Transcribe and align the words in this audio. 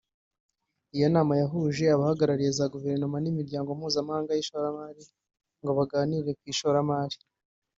Iyo 0.95 1.07
nama 1.15 1.33
yahuje 1.41 1.83
abahagarariye 1.95 2.51
za 2.57 2.65
guverinoma 2.73 3.17
n’imiryango 3.19 3.69
mpuzamahanga 3.77 4.31
y’ishoramari 4.33 5.03
ngo 5.61 5.71
baganire 5.77 6.31
ku 6.39 6.43
ishoramari 6.53 7.17